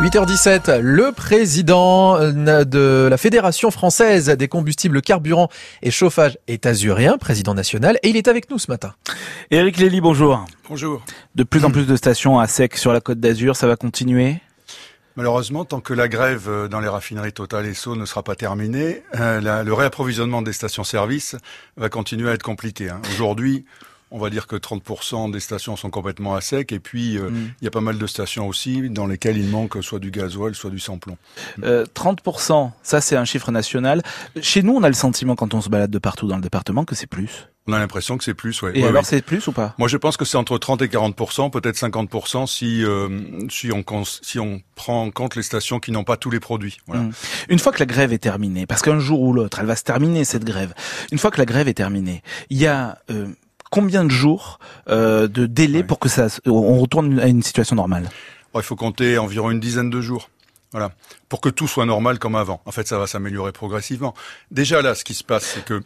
[0.00, 5.50] 8h17, le président euh, de la Fédération française des combustibles carburants
[5.82, 8.94] et chauffage est azurien, président national, et il est avec nous ce matin.
[9.50, 10.46] Éric Lély, bonjour.
[10.70, 11.02] Bonjour.
[11.34, 14.38] De plus en plus de stations à sec sur la côte d'Azur, ça va continuer?
[15.16, 18.36] Malheureusement, tant que la grève euh, dans les raffineries Total et Sceaux ne sera pas
[18.36, 21.36] terminée, euh, le réapprovisionnement des stations-service
[21.76, 22.88] va continuer à être compliqué.
[22.88, 23.02] Hein.
[23.12, 23.66] Aujourd'hui,
[24.10, 27.52] on va dire que 30% des stations sont complètement à sec et puis euh, mm.
[27.60, 30.54] il y a pas mal de stations aussi dans lesquelles il manque soit du gasoil,
[30.54, 31.16] soit du sans-plomb.
[31.62, 34.02] Euh, 30%, ça c'est un chiffre national.
[34.40, 36.84] Chez nous, on a le sentiment quand on se balade de partout dans le département
[36.84, 37.48] que c'est plus.
[37.66, 38.72] On a l'impression que c'est plus, ouais.
[38.74, 39.74] Et alors c'est plus ou pas?
[39.78, 43.08] Moi je pense que c'est entre 30 et 40% peut-être 50 si euh,
[43.48, 46.78] si on si on prend en compte les stations qui n'ont pas tous les produits.
[46.86, 47.02] Voilà.
[47.02, 47.12] Mm.
[47.50, 49.84] Une fois que la grève est terminée, parce qu'un jour ou l'autre, elle va se
[49.84, 50.74] terminer cette grève.
[51.12, 53.28] Une fois que la grève est terminée, il y a euh,
[53.70, 58.10] combien de jours euh, de délai pour que ça on retourne à une situation normale?
[58.54, 60.28] Il faut compter environ une dizaine de jours.
[60.72, 60.92] Voilà,
[61.28, 62.60] pour que tout soit normal comme avant.
[62.64, 64.14] En fait, ça va s'améliorer progressivement.
[64.52, 65.82] Déjà là, ce qui se passe, c'est que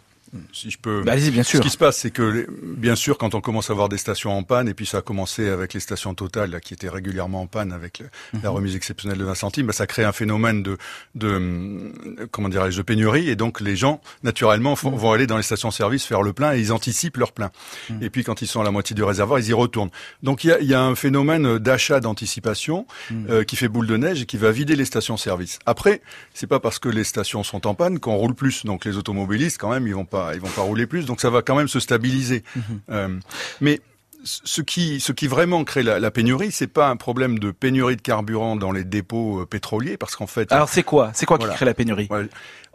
[0.53, 1.03] si je peux.
[1.03, 1.59] Bah, bien sûr.
[1.59, 4.37] Ce qui se passe, c'est que, bien sûr, quand on commence à avoir des stations
[4.37, 7.43] en panne, et puis ça a commencé avec les stations totales là, qui étaient régulièrement
[7.43, 8.57] en panne avec la mhm.
[8.57, 10.77] remise exceptionnelle de 20 centimes, bah, ça crée un phénomène de,
[11.15, 11.93] de
[12.31, 14.95] comment dirais-je, de pénurie, et donc les gens, naturellement, mhm.
[14.95, 17.51] vont aller dans les stations-service faire le plein, et ils anticipent leur plein.
[17.91, 18.03] Mhm.
[18.03, 19.91] Et puis quand ils sont à la moitié du réservoir, ils y retournent.
[20.23, 23.97] Donc il y a, y a, un phénomène d'achat d'anticipation euh, qui fait boule de
[23.97, 25.59] neige et qui va vider les stations-service.
[25.67, 26.01] Après,
[26.33, 28.65] c'est pas parce que les stations sont en panne qu'on roule plus.
[28.65, 31.31] Donc les automobilistes, quand même, ils vont pas ils vont pas rouler plus, donc ça
[31.31, 32.43] va quand même se stabiliser.
[32.57, 32.63] Mhm.
[32.91, 33.19] Euh,
[33.61, 33.81] mais
[34.25, 37.97] ce qui, ce qui vraiment crée la, la pénurie, c'est pas un problème de pénurie
[37.97, 40.51] de carburant dans les dépôts euh, pétroliers, parce qu'en fait.
[40.53, 41.11] Alors c'est quoi?
[41.15, 42.09] C'est quoi qui crée la pénurie?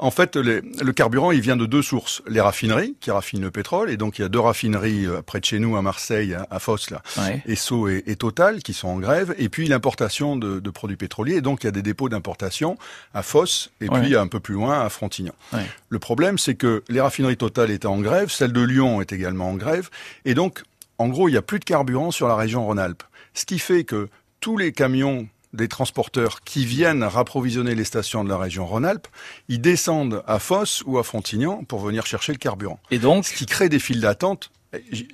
[0.01, 2.21] En fait, le carburant, il vient de deux sources.
[2.25, 5.41] Les raffineries qui raffinent le pétrole, et donc il y a deux raffineries euh, près
[5.41, 7.01] de chez nous à Marseille, à, Fos là,
[7.45, 11.35] Esso et, et, Total, qui sont en grève, et puis l'importation de, de, produits pétroliers.
[11.35, 12.77] Et donc il y a des dépôts d'importation
[13.13, 15.33] à Fos, et puis un peu plus loin à Frontignan.
[15.89, 19.49] Le problème, c'est que les raffineries Total étaient en grève, celle de Lyon est également
[19.49, 19.89] en grève,
[20.23, 20.63] et donc
[20.99, 23.03] en gros, il n'y a plus de carburant sur la région Rhône-Alpes.
[23.33, 24.09] Ce qui fait que
[24.41, 29.07] tous les camions des transporteurs qui viennent rapprovisionner les stations de la région Rhône-Alpes,
[29.47, 32.79] ils descendent à Fosse ou à Frontignan pour venir chercher le carburant.
[32.91, 34.51] Et donc Ce qui crée des files d'attente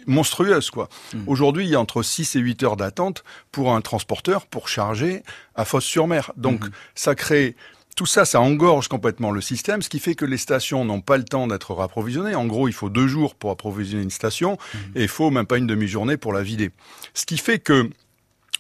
[0.06, 0.90] monstrueuses, quoi.
[1.14, 1.24] Hmm.
[1.28, 3.24] Aujourd'hui, il y a entre 6 et 8 heures d'attente
[3.54, 5.24] pour un transporteur pour charger
[5.56, 6.34] à Fosse-sur-Mer.
[6.36, 6.72] Donc, hmm.
[6.94, 7.56] ça crée
[7.96, 11.18] tout ça, ça engorge complètement le système, ce qui fait que les stations n'ont pas
[11.18, 12.36] le temps d'être rapprovisionnées.
[12.36, 14.78] En gros, il faut deux jours pour approvisionner une station mmh.
[14.96, 16.72] et il faut même pas une demi-journée pour la vider.
[17.14, 17.90] Ce qui fait que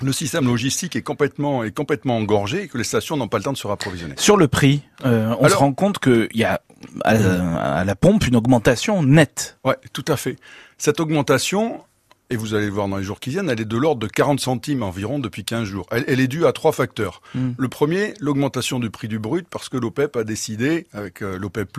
[0.01, 3.43] le système logistique est complètement est complètement engorgé et que les stations n'ont pas le
[3.43, 4.15] temps de se rapprovisionner.
[4.17, 6.61] Sur le prix, euh, on se rend compte qu'il y a
[7.03, 9.57] à la, pompe une augmentation nette.
[9.63, 10.37] Ouais, tout à fait.
[10.77, 11.81] Cette augmentation,
[12.29, 14.07] et vous allez le voir dans les jours qui viennent, elle est de l'ordre de
[14.07, 15.85] 40 centimes environ depuis 15 jours.
[15.91, 17.21] Elle, est due à trois facteurs.
[17.35, 17.51] Hmm.
[17.57, 21.69] Le premier, l'augmentation du prix du brut, parce que l'OPEP a décidé, avec euh, l'OPEP+,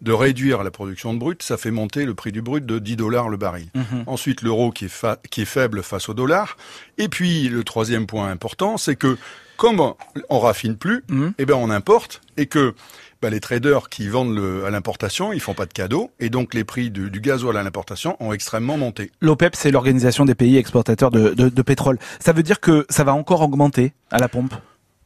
[0.00, 1.42] de réduire la production de brut.
[1.42, 3.68] Ça fait monter le prix du brut de 10 dollars le baril.
[3.74, 4.02] Hmm.
[4.06, 6.56] Ensuite, l'euro qui est faible face au dollar.
[6.98, 9.16] Et puis, le troisième point important, c'est que
[9.60, 9.92] comme
[10.30, 11.32] on raffine plus, hmm.
[11.36, 12.74] eh ben on importe et que
[13.20, 16.54] bah, les traders qui vendent le, à l'importation, ils font pas de cadeaux, et donc
[16.54, 19.12] les prix du, du gasoil à l'importation ont extrêmement monté.
[19.20, 21.98] L'OPEP, c'est l'organisation des pays exportateurs de, de, de pétrole.
[22.20, 24.54] Ça veut dire que ça va encore augmenter à la pompe?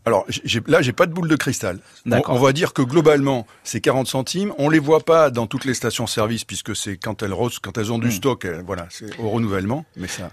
[0.07, 0.25] Alors
[0.69, 1.81] là, j'ai pas de boule de cristal.
[2.09, 4.53] On, on, va dire que globalement, c'est 40 centimes.
[4.59, 7.99] On les voit pas dans toutes les stations-service puisque c'est quand elles quand elles ont
[7.99, 8.13] du hmm.
[8.13, 9.85] stock, euh, voilà, c'est au renouvellement.
[9.97, 10.31] Mais ça,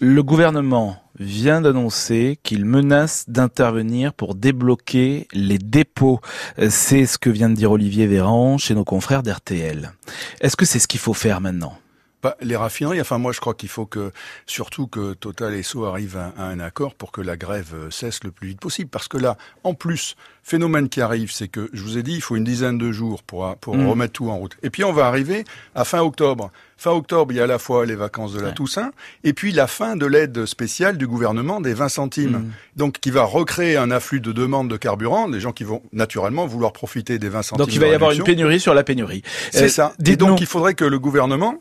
[0.00, 6.20] le gouvernement vient d'annoncer qu'il menace d'intervenir pour débloquer les dépôts.
[6.68, 9.92] C'est ce que vient de dire Olivier Véran chez nos confrères d'RTL.
[10.40, 11.76] Est-ce que c'est ce qu'il faut faire maintenant?
[12.22, 14.10] Bah, les raffineries, enfin moi je crois qu'il faut que
[14.46, 18.24] surtout que Total et So arrivent à, un accord pour que la grève euh, cesse
[18.24, 18.90] le plus vite possible.
[18.90, 22.20] Parce que là, en plus, phénomène qui arrive, c'est que je vous ai dit, il
[22.20, 23.88] faut une dizaine de jours pour, pour mm.
[23.88, 24.56] remettre tout en route.
[24.64, 25.44] Et puis on va arriver
[25.76, 26.50] à fin octobre.
[26.76, 28.92] Fin octobre, il y a à la fois les vacances de la Toussaint
[29.24, 32.38] et puis la fin de l'aide spéciale du gouvernement des 20 centimes.
[32.38, 32.50] Mm.
[32.76, 36.46] Donc qui va recréer un afflux de demandes de carburant, des gens qui vont naturellement
[36.46, 37.64] vouloir profiter des 20 centimes.
[37.64, 39.22] Donc il va y avoir une pénurie sur la pénurie.
[39.52, 39.92] C'est euh, ça.
[40.04, 41.60] Et donc il faudrait que le gouvernement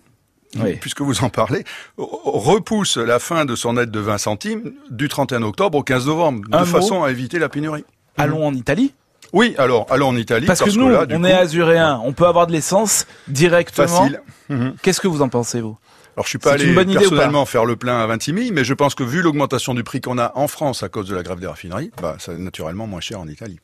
[0.79, 1.63] puisque vous en parlez,
[1.97, 6.47] repousse la fin de son aide de 20 centimes du 31 octobre au 15 novembre,
[6.49, 7.85] de façon à éviter la pénurie.
[8.17, 8.94] Allons en Italie?
[9.33, 10.47] Oui, alors allons en Italie.
[10.47, 13.88] Parce, que nous, on est azuréens, on peut avoir de l'essence directement.
[13.88, 14.21] Facile.
[14.49, 14.75] Mhm.
[14.81, 15.77] Qu'est-ce que vous en pensez, vous?
[16.15, 18.95] Alors je suis pas allé personnellement faire le plein à 26 000, mais je pense
[18.95, 21.45] que vu l'augmentation du prix qu'on a en France à cause de la grève des
[21.45, 23.59] raffineries, bah, c'est naturellement moins cher en Italie.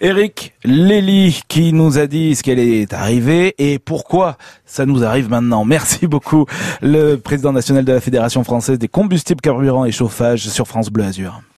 [0.00, 4.36] Eric Lély qui nous a dit ce qu'elle est arrivée et pourquoi
[4.66, 5.64] ça nous arrive maintenant.
[5.74, 6.46] Merci beaucoup,
[6.82, 11.04] le président national de la Fédération française des combustibles carburants et chauffage sur France Bleu
[11.04, 11.44] Azur.